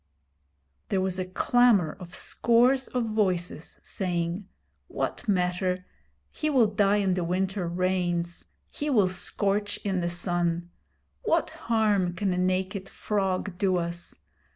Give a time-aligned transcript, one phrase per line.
[0.89, 4.47] There was a clamour of scores of voices, saying:
[4.87, 5.85] 'What matter?
[6.31, 8.45] He will die in the winter rains.
[8.71, 10.71] He will scorch in the sun.
[11.21, 14.17] What harm can a naked frog do us?